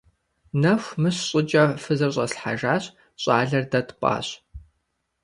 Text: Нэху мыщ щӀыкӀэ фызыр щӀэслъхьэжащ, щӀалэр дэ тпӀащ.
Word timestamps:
Нэху 0.61 0.93
мыщ 1.01 1.17
щӀыкӀэ 1.27 1.63
фызыр 1.83 2.11
щӀэслъхьэжащ, 2.15 2.83
щӀалэр 3.21 3.65
дэ 3.71 3.81
тпӀащ. 3.87 4.27